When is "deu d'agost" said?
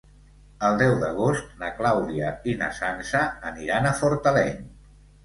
0.77-1.51